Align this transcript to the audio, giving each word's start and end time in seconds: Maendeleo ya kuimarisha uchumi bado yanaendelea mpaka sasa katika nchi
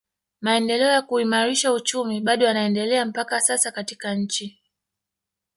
Maendeleo 0.41 0.87
ya 0.91 1.01
kuimarisha 1.01 1.73
uchumi 1.73 2.21
bado 2.21 2.45
yanaendelea 2.45 3.05
mpaka 3.05 3.41
sasa 3.41 3.71
katika 3.71 4.15
nchi 4.15 4.59